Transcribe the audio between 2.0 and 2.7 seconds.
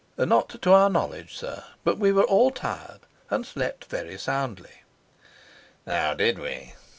were all